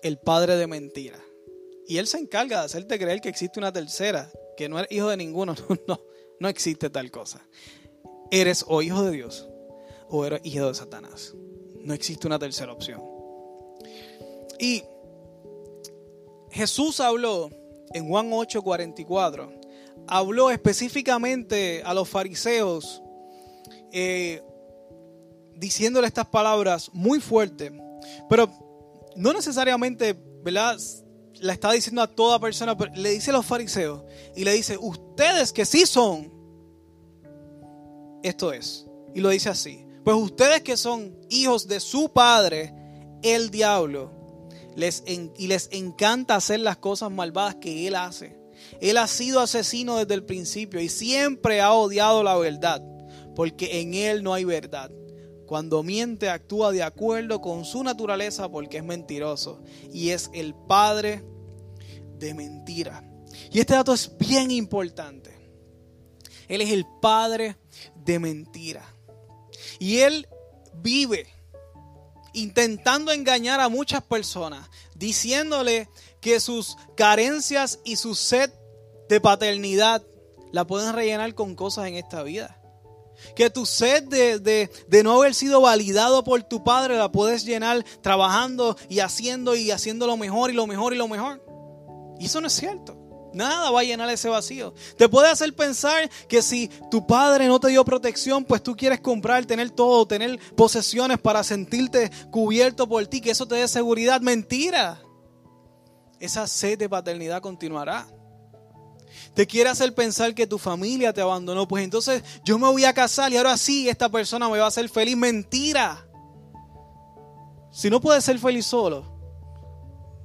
[0.00, 1.18] El padre de mentira.
[1.88, 5.08] Y él se encarga de hacerte creer que existe una tercera, que no eres hijo
[5.08, 5.54] de ninguno.
[5.86, 6.00] No,
[6.40, 7.46] no, existe tal cosa.
[8.30, 9.48] Eres o hijo de Dios
[10.08, 11.34] o eres hijo de Satanás.
[11.80, 13.02] No existe una tercera opción.
[14.58, 14.82] Y
[16.50, 17.50] Jesús habló
[17.92, 19.60] en Juan 8:44,
[20.06, 23.02] habló específicamente a los fariseos,
[23.92, 24.42] eh,
[25.56, 27.72] diciéndole estas palabras muy fuertes,
[28.28, 28.48] pero
[29.16, 30.78] no necesariamente, ¿verdad?
[31.44, 34.02] La está diciendo a toda persona, pero le dice a los fariseos
[34.34, 36.32] y le dice, ustedes que sí son,
[38.22, 42.72] esto es, y lo dice así, pues ustedes que son hijos de su padre,
[43.22, 44.10] el diablo,
[44.74, 48.38] les y les encanta hacer las cosas malvadas que él hace.
[48.80, 52.82] Él ha sido asesino desde el principio y siempre ha odiado la verdad,
[53.36, 54.90] porque en él no hay verdad.
[55.44, 59.60] Cuando miente actúa de acuerdo con su naturaleza porque es mentiroso
[59.92, 61.22] y es el padre
[62.18, 63.02] de mentira.
[63.50, 65.34] Y este dato es bien importante.
[66.48, 67.56] Él es el padre
[67.96, 68.84] de mentira.
[69.78, 70.28] Y él
[70.74, 71.26] vive
[72.32, 75.88] intentando engañar a muchas personas, diciéndole
[76.20, 78.50] que sus carencias y su sed
[79.08, 80.02] de paternidad
[80.52, 82.60] la pueden rellenar con cosas en esta vida.
[83.36, 87.84] Que tu sed de, de, no haber sido validado por tu padre la puedes llenar
[88.02, 91.43] trabajando y haciendo y haciendo lo mejor y lo mejor y lo mejor.
[92.18, 93.04] Y eso no es cierto.
[93.34, 94.72] Nada va a llenar ese vacío.
[94.96, 99.00] Te puede hacer pensar que si tu padre no te dio protección, pues tú quieres
[99.00, 104.20] comprar, tener todo, tener posesiones para sentirte cubierto por ti, que eso te dé seguridad.
[104.20, 105.02] Mentira.
[106.20, 108.06] Esa sed de paternidad continuará.
[109.34, 111.66] Te quiere hacer pensar que tu familia te abandonó.
[111.66, 114.68] Pues entonces yo me voy a casar y ahora sí esta persona me va a
[114.68, 115.16] hacer feliz.
[115.16, 116.06] Mentira.
[117.72, 119.12] Si no puedes ser feliz solo,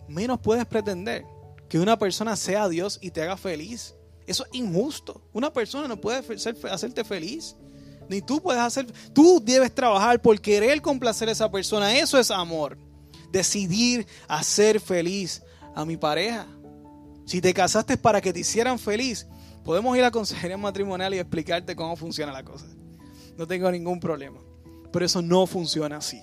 [0.08, 1.26] menos puedes pretender
[1.70, 3.96] que una persona sea Dios y te haga feliz.
[4.26, 5.22] Eso es injusto.
[5.34, 6.24] Una persona no puede
[6.72, 7.56] hacerte feliz.
[8.10, 8.92] Ni tú puedes hacer.
[9.14, 11.96] Tú debes trabajar por querer complacer a esa persona.
[11.98, 12.78] Eso es amor.
[13.32, 15.44] Decidir hacer feliz
[15.76, 16.48] a mi pareja.
[17.26, 19.28] Si te casaste para que te hicieran feliz,
[19.64, 22.66] podemos ir a consejería matrimonial y explicarte cómo funciona la cosa.
[23.38, 24.40] No tengo ningún problema.
[24.92, 26.20] Pero eso no funciona así.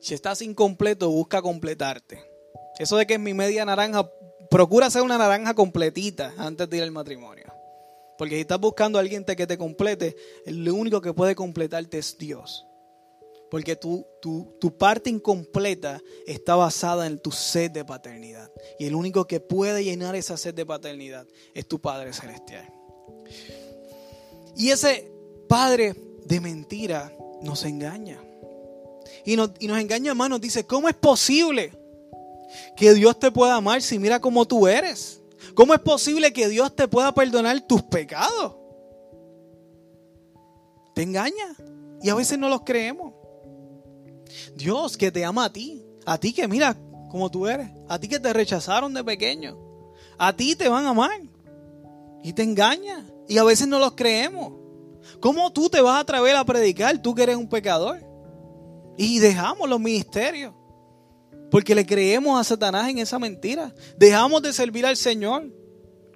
[0.00, 2.31] Si estás incompleto, busca completarte.
[2.78, 4.10] Eso de que es mi media naranja,
[4.50, 7.52] procura ser una naranja completita antes de ir al matrimonio.
[8.18, 10.14] Porque si estás buscando a alguien que te complete,
[10.46, 12.66] el único que puede completarte es Dios.
[13.50, 18.50] Porque tu, tu, parte incompleta está basada en tu sed de paternidad.
[18.78, 22.72] Y el único que puede llenar esa sed de paternidad es tu Padre Celestial.
[24.56, 25.12] Y ese
[25.48, 28.22] Padre de mentira nos engaña.
[29.26, 31.81] Y nos, y nos engaña más, nos dice, ¿cómo es posible?
[32.76, 35.22] Que Dios te pueda amar si mira cómo tú eres?
[35.54, 38.56] ¿Cómo es posible que Dios te pueda perdonar tus pecados?
[40.94, 41.56] Te engaña
[42.02, 43.14] y a veces no los creemos.
[44.54, 46.76] Dios que te ama a ti, a ti que mira
[47.10, 49.58] cómo tú eres, a ti que te rechazaron de pequeño,
[50.18, 51.20] a ti te van a amar
[52.22, 54.54] y te engaña y a veces no los creemos.
[55.20, 58.04] ¿Cómo tú te vas a atrever a predicar tú que eres un pecador?
[58.96, 60.54] Y dejamos los ministerios.
[61.52, 63.74] Porque le creemos a Satanás en esa mentira.
[63.98, 65.52] Dejamos de servir al Señor.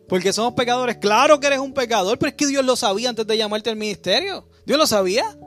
[0.09, 0.96] Porque somos pecadores.
[0.96, 3.77] Claro que eres un pecador, pero es que Dios lo sabía antes de llamarte al
[3.77, 4.49] ministerio.
[4.64, 5.38] ¿Dios lo sabía?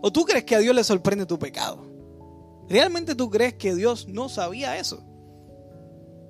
[0.00, 1.84] ¿O tú crees que a Dios le sorprende tu pecado?
[2.68, 5.02] ¿Realmente tú crees que Dios no sabía eso?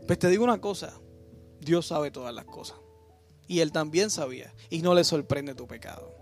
[0.06, 0.98] Pues te digo una cosa.
[1.60, 2.78] Dios sabe todas las cosas.
[3.46, 4.54] Y Él también sabía.
[4.70, 6.14] Y no le sorprende tu pecado.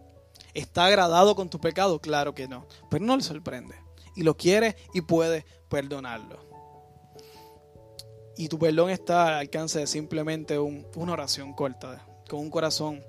[0.55, 2.01] ¿Está agradado con tu pecado?
[2.01, 2.67] Claro que no.
[2.91, 3.77] Pero no le sorprende.
[4.17, 6.44] Y lo quiere y puede perdonarlo.
[8.37, 13.03] Y tu perdón está al alcance de simplemente una oración corta, con un corazón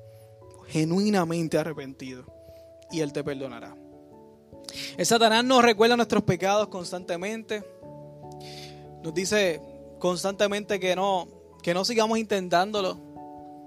[0.68, 2.26] genuinamente arrepentido.
[2.92, 3.76] Y Él te perdonará.
[4.98, 7.64] El Satanás nos recuerda nuestros pecados constantemente.
[9.04, 9.62] Nos dice
[10.00, 11.28] constantemente que no,
[11.64, 12.98] que no sigamos intentándolo.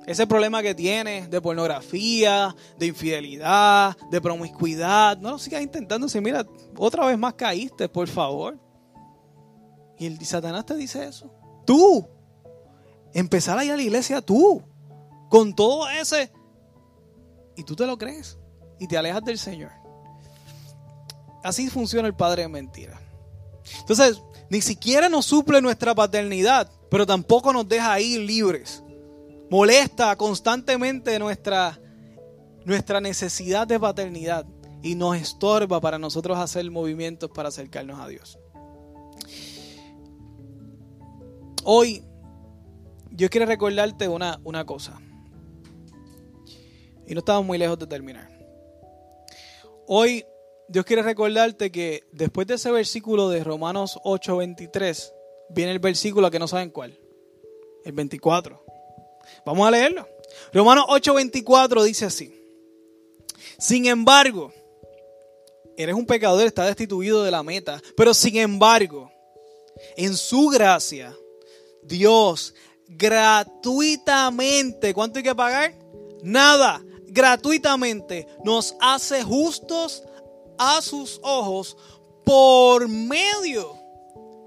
[0.06, 6.08] Ese problema que tienes de pornografía, de infidelidad, de promiscuidad, no lo sigas intentando.
[6.08, 8.58] Si mira, otra vez más caíste, por favor.
[9.98, 11.30] Y el Satanás te dice eso.
[11.68, 12.08] Tú.
[13.12, 14.62] Empezar a ir a la iglesia tú.
[15.28, 16.32] Con todo ese.
[17.56, 18.38] Y tú te lo crees.
[18.80, 19.70] Y te alejas del Señor.
[21.44, 22.98] Así funciona el padre de mentira.
[23.80, 28.82] Entonces, ni siquiera nos suple nuestra paternidad, pero tampoco nos deja ir libres.
[29.50, 31.78] Molesta constantemente nuestra,
[32.64, 34.46] nuestra necesidad de paternidad
[34.82, 38.38] y nos estorba para nosotros hacer movimientos para acercarnos a Dios.
[41.70, 42.02] Hoy
[43.10, 44.98] yo quiero recordarte una, una cosa.
[47.06, 48.26] Y no estamos muy lejos de terminar.
[49.86, 50.24] Hoy
[50.66, 55.12] Dios quiere recordarte que después de ese versículo de Romanos 8:23,
[55.50, 56.98] viene el versículo que no saben cuál.
[57.84, 58.64] el 24.
[59.44, 60.08] Vamos a leerlo.
[60.54, 62.34] Romanos 8:24 dice así.
[63.58, 64.54] Sin embargo,
[65.76, 69.12] eres un pecador, está destituido de la meta, pero sin embargo,
[69.98, 71.14] en su gracia,
[71.82, 72.54] Dios
[72.88, 75.74] gratuitamente, ¿cuánto hay que pagar?
[76.22, 80.02] Nada, gratuitamente nos hace justos
[80.58, 81.76] a sus ojos
[82.24, 83.76] por medio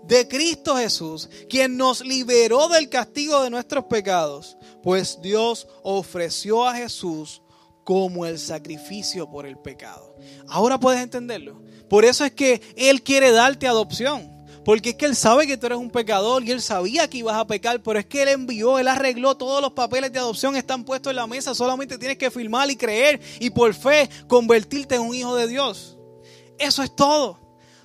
[0.03, 6.75] de Cristo Jesús, quien nos liberó del castigo de nuestros pecados, pues Dios ofreció a
[6.75, 7.41] Jesús
[7.83, 10.15] como el sacrificio por el pecado.
[10.47, 11.61] Ahora puedes entenderlo.
[11.89, 14.30] Por eso es que Él quiere darte adopción.
[14.63, 17.35] Porque es que Él sabe que tú eres un pecador y Él sabía que ibas
[17.35, 20.83] a pecar, pero es que Él envió, Él arregló todos los papeles de adopción, están
[20.83, 25.01] puestos en la mesa, solamente tienes que firmar y creer y por fe convertirte en
[25.01, 25.97] un hijo de Dios.
[26.59, 27.39] Eso es todo.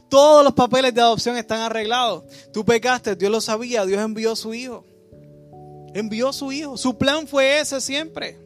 [0.08, 2.24] Todos los papeles de adopción están arreglados.
[2.52, 4.84] Tú pecaste, Dios lo sabía, Dios envió a su hijo.
[5.94, 6.76] Envió a su hijo.
[6.76, 8.38] Su plan fue ese siempre.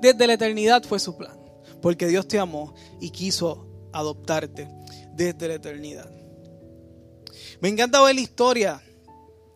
[0.00, 1.38] Desde la eternidad fue su plan.
[1.80, 4.68] Porque Dios te amó y quiso adoptarte
[5.14, 6.10] desde la eternidad.
[7.60, 8.82] Me encanta ver la historia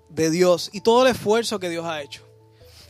[0.09, 2.23] de Dios y todo el esfuerzo que Dios ha hecho.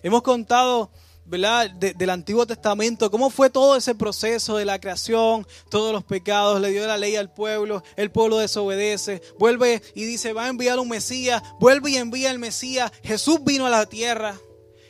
[0.02, 0.90] Hemos contado
[1.26, 1.70] ¿verdad?
[1.70, 6.70] del Antiguo Testamento, cómo fue todo ese proceso de la creación, todos los pecados, le
[6.70, 10.88] dio la ley al pueblo, el pueblo desobedece, vuelve y dice, va a enviar un
[10.88, 14.38] Mesías, vuelve y envía el Mesías, Jesús vino a la tierra,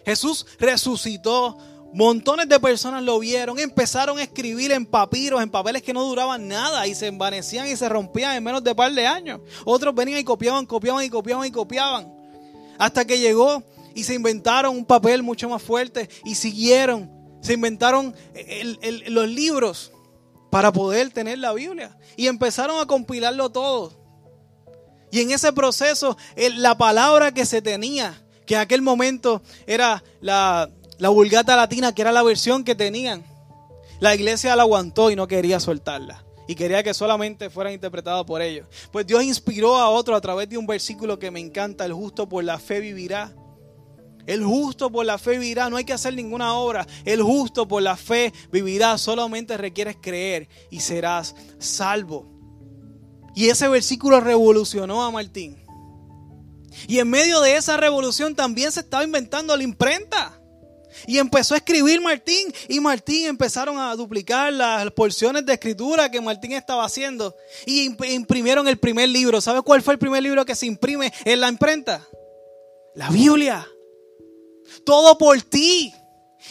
[0.05, 1.57] Jesús resucitó,
[1.93, 6.49] montones de personas lo vieron, empezaron a escribir en papiros, en papeles que no duraban
[6.49, 9.41] nada y se envanecían y se rompían en menos de par de años.
[9.65, 12.13] Otros venían y copiaban, copiaban y copiaban y copiaban.
[12.79, 13.63] Hasta que llegó
[13.95, 17.11] y se inventaron un papel mucho más fuerte y siguieron.
[17.41, 18.15] Se inventaron
[19.09, 19.93] los libros
[20.51, 23.93] para poder tener la Biblia y empezaron a compilarlo todo.
[25.11, 30.71] Y en ese proceso, la palabra que se tenía, que en aquel momento era la,
[30.99, 33.25] la vulgata latina, que era la versión que tenían,
[34.01, 38.41] la iglesia la aguantó y no quería soltarla y quería que solamente fueran interpretados por
[38.41, 38.67] ellos.
[38.93, 42.29] Pues Dios inspiró a otro a través de un versículo que me encanta, el justo
[42.29, 43.35] por la fe vivirá.
[44.27, 46.87] El justo por la fe vivirá, no hay que hacer ninguna obra.
[47.05, 52.33] El justo por la fe vivirá, solamente requieres creer y serás salvo.
[53.35, 55.63] Y ese versículo revolucionó a Martín.
[56.89, 60.36] Y en medio de esa revolución también se estaba inventando la imprenta.
[61.07, 66.21] Y empezó a escribir Martín y Martín empezaron a duplicar las porciones de escritura que
[66.21, 67.35] Martín estaba haciendo.
[67.65, 69.41] Y imprimieron el primer libro.
[69.41, 72.07] ¿Sabe cuál fue el primer libro que se imprime en la imprenta?
[72.95, 73.67] La Biblia
[74.85, 75.93] todo por ti.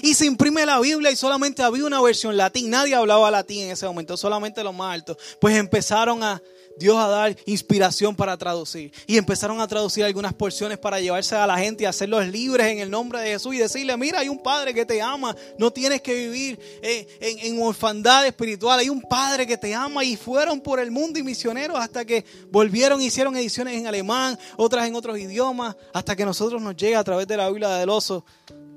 [0.01, 2.69] Y se imprime la Biblia y solamente había una versión latín.
[2.69, 5.17] Nadie hablaba latín en ese momento, solamente los más altos.
[5.39, 6.41] Pues empezaron a
[6.77, 8.91] Dios a dar inspiración para traducir.
[9.07, 12.79] Y empezaron a traducir algunas porciones para llevarse a la gente y hacerlos libres en
[12.79, 16.01] el nombre de Jesús y decirle, mira, hay un Padre que te ama, no tienes
[16.01, 20.79] que vivir en, en orfandad espiritual, hay un Padre que te ama y fueron por
[20.79, 25.75] el mundo y misioneros hasta que volvieron, hicieron ediciones en alemán, otras en otros idiomas,
[25.93, 28.25] hasta que nosotros nos llega a través de la Biblia del oso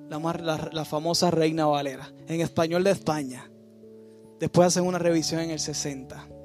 [0.09, 3.51] la, la famosa Reina Valera, en español de España.
[4.41, 6.38] Después hacen una revisión en el 60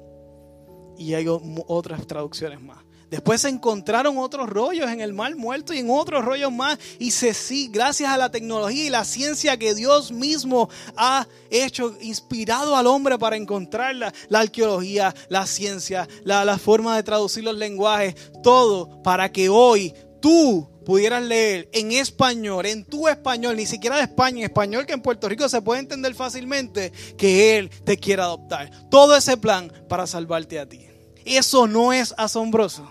[0.98, 2.78] y hay otras traducciones más.
[3.10, 6.78] Después se encontraron otros rollos en el mar muerto y en otros rollos más.
[6.98, 11.96] Y se sí, gracias a la tecnología y la ciencia que Dios mismo ha hecho,
[12.00, 17.56] inspirado al hombre para encontrarla, la arqueología, la ciencia, la, la forma de traducir los
[17.56, 23.96] lenguajes, todo para que hoy tú pudieras leer en español, en tu español, ni siquiera
[23.96, 27.96] de España, en español que en Puerto Rico se puede entender fácilmente, que Él te
[27.96, 28.70] quiere adoptar.
[28.90, 30.86] Todo ese plan para salvarte a ti.
[31.24, 32.90] Eso no es asombroso.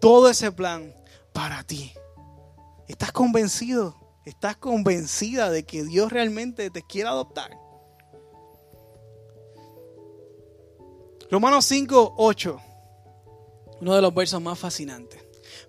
[0.00, 0.94] Todo ese plan
[1.32, 1.92] para ti.
[2.86, 3.96] ¿Estás convencido?
[4.24, 7.50] ¿Estás convencida de que Dios realmente te quiere adoptar?
[11.30, 12.60] Romanos 5, 8.
[13.80, 15.23] Uno de los versos más fascinantes.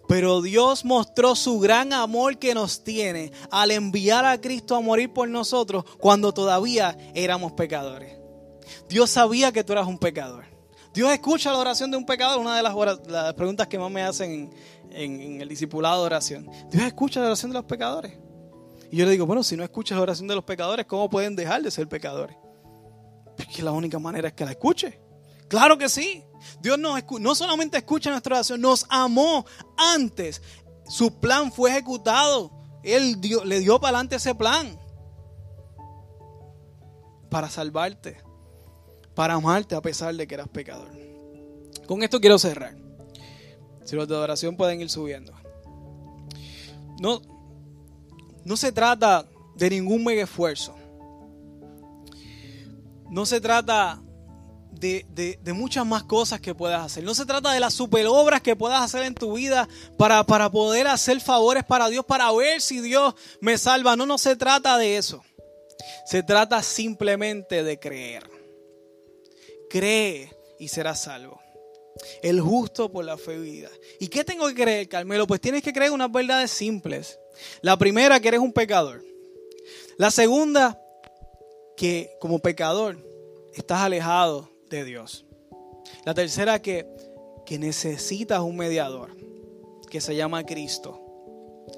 [0.07, 5.11] Pero Dios mostró su gran amor que nos tiene al enviar a Cristo a morir
[5.11, 8.15] por nosotros cuando todavía éramos pecadores.
[8.87, 10.45] Dios sabía que tú eras un pecador.
[10.93, 14.49] Dios escucha la oración de un pecador, una de las, preguntas que más me hacen
[14.91, 16.49] en, el discipulado de oración.
[16.69, 18.13] Dios escucha la oración de los pecadores.
[18.91, 21.35] Y yo le digo, bueno, si no escuchas la oración de los pecadores, ¿cómo pueden
[21.35, 22.37] dejar de ser pecadores?
[23.35, 25.01] Porque la única manera es que la escuche.
[25.49, 26.23] Claro que sí.
[26.61, 29.45] Dios no solamente escucha nuestra oración, nos amó
[29.77, 30.41] antes.
[30.87, 32.51] Su plan fue ejecutado.
[32.83, 34.79] Él le dio para adelante ese plan.
[37.29, 38.17] Para salvarte.
[39.15, 40.89] Para amarte a pesar de que eras pecador.
[41.87, 42.75] Con esto quiero cerrar.
[43.83, 45.33] Si los de adoración pueden ir subiendo.
[46.99, 47.21] No,
[48.43, 50.75] no se trata de ningún mega esfuerzo.
[53.09, 54.01] No se trata
[54.85, 57.03] de, muchas más cosas que puedas hacer.
[57.03, 59.67] No se trata de las super obras que puedas hacer en tu vida
[59.97, 63.95] para, para poder hacer favores para Dios, para ver si Dios me salva.
[63.95, 65.23] No, no se trata de eso.
[66.05, 68.29] Se trata simplemente de creer.
[69.69, 71.39] Cree y serás salvo.
[72.21, 73.69] El justo por la fe vida.
[73.99, 75.27] ¿Y qué tengo que creer, Carmelo?
[75.27, 77.19] Pues tienes que creer unas verdades simples.
[77.61, 79.03] La primera, que eres un pecador.
[79.97, 80.79] La segunda,
[81.77, 82.97] que como pecador
[83.53, 85.25] estás alejado de Dios.
[86.03, 86.87] La tercera, que,
[87.45, 89.15] que necesitas un mediador,
[89.89, 91.01] que se llama Cristo.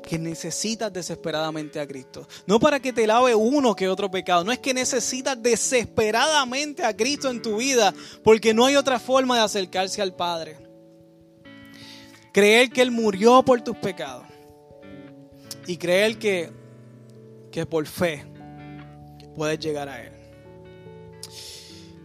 [0.03, 2.27] Que necesitas desesperadamente a Cristo.
[2.45, 4.43] No para que te lave uno que otro pecado.
[4.43, 7.93] No es que necesitas desesperadamente a Cristo en tu vida.
[8.23, 10.57] Porque no hay otra forma de acercarse al Padre.
[12.33, 14.25] Creer que Él murió por tus pecados.
[15.67, 16.51] Y creer que,
[17.51, 18.25] que por fe
[19.35, 20.16] puedes llegar a Él.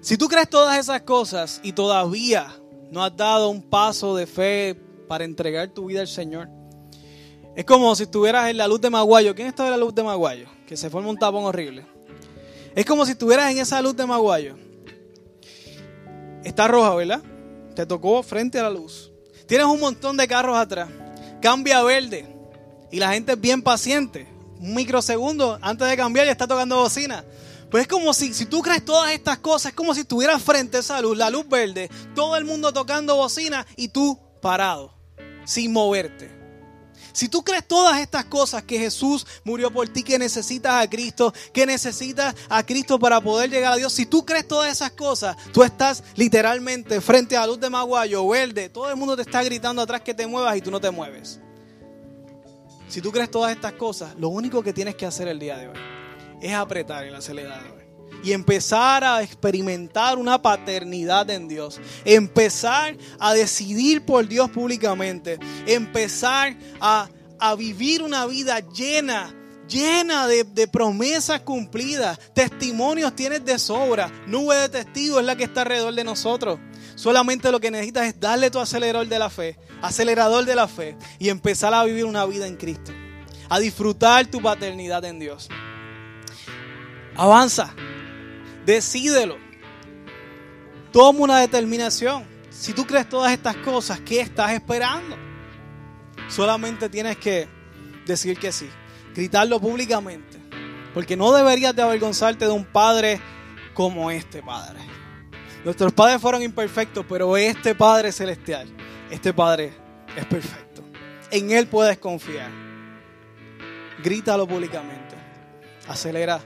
[0.03, 2.53] Si tú crees todas esas cosas y todavía
[2.91, 4.77] no has dado un paso de fe
[5.07, 6.49] para entregar tu vida al Señor,
[7.55, 9.33] es como si estuvieras en la luz de Maguayo.
[9.37, 10.49] ¿Quién está en la luz de Maguayo?
[10.67, 11.87] Que se forma un tapón horrible.
[12.75, 14.57] Es como si estuvieras en esa luz de Maguayo.
[16.43, 17.23] Está roja, ¿verdad?
[17.77, 19.13] Te tocó frente a la luz.
[19.47, 20.89] Tienes un montón de carros atrás.
[21.41, 22.27] Cambia a verde.
[22.91, 24.27] Y la gente es bien paciente.
[24.59, 27.25] Un microsegundo antes de cambiar ya está tocando bocina.
[27.73, 30.77] Pues es como si, si tú crees todas estas cosas, es como si estuvieras frente
[30.77, 34.93] a esa luz, la luz verde, todo el mundo tocando bocina y tú parado,
[35.47, 36.31] sin moverte.
[37.15, 41.33] Si tú crees todas estas cosas, que Jesús murió por ti, que necesitas a Cristo,
[41.55, 45.35] que necesitas a Cristo para poder llegar a Dios, si tú crees todas esas cosas,
[45.51, 49.43] tú estás literalmente frente a la luz de Maguayo, verde, todo el mundo te está
[49.43, 51.41] gritando atrás que te muevas y tú no te mueves.
[52.87, 55.69] Si tú crees todas estas cosas, lo único que tienes que hacer el día de
[55.69, 56.02] hoy
[56.43, 57.83] es apretar el acelerador
[58.23, 66.57] y empezar a experimentar una paternidad en Dios, empezar a decidir por Dios públicamente, empezar
[66.81, 67.09] a,
[67.59, 69.35] vivir una vida llena
[69.69, 72.19] llena de, de, promesas cumplidas.
[72.35, 74.13] Testimonios tienes de sobra.
[74.27, 76.61] Nube de testigos es la que está alrededor de nosotros.
[76.95, 80.97] Solamente lo que necesitas es darle tu acelerador de la fe, acelerador de la fe,
[81.19, 82.93] y empezar a vivir una vida en Cristo.
[83.49, 85.49] A disfrutar tu paternidad en Dios.
[87.17, 87.75] Avanza.
[88.65, 89.37] Decídelo.
[90.93, 92.25] Toma una determinación.
[92.51, 95.17] Si tú crees todas estas cosas, ¿qué estás esperando?
[96.29, 97.49] Solamente tienes que
[98.07, 98.69] decir que sí.
[99.15, 100.39] Gritarlo públicamente.
[100.95, 103.21] Porque no deberías de avergonzarte de un padre
[103.75, 104.81] como este padre.
[105.65, 108.69] Nuestros padres fueron imperfectos, pero este Padre celestial,
[109.11, 109.73] este Padre
[110.17, 110.83] es perfecto.
[111.31, 112.51] En Él puedes confiar.
[114.03, 115.15] Grítalo públicamente.
[115.89, 116.41] Acelera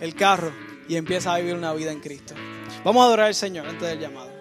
[0.00, 0.52] el carro
[0.88, 2.34] y empieza a vivir una vida en Cristo.
[2.84, 4.35] Vamos a adorar al Señor antes del llamado.